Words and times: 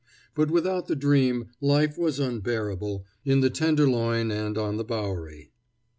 But 0.33 0.49
without 0.49 0.87
the 0.87 0.95
dream 0.95 1.49
life 1.61 1.95
was 1.95 2.19
unbearable, 2.19 3.05
in 3.23 3.41
the 3.41 3.51
Tenderloin 3.51 4.31
and 4.31 4.57
on 4.57 4.77
the 4.77 4.83
Bowery. 4.83 5.51